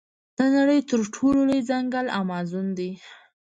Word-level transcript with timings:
د 0.37 0.39
نړۍ 0.55 0.79
تر 0.89 0.99
ټولو 1.15 1.39
لوی 1.49 1.61
ځنګل 1.69 2.05
امازون 2.21 2.67
دی. 2.77 2.91